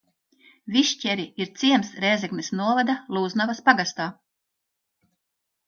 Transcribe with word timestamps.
Višķeri 0.75 1.25
ir 1.45 1.51
ciems 1.63 1.91
Rēzeknes 2.07 2.51
novada 2.63 2.97
Lūznavas 3.19 3.63
pagastā. 3.71 4.11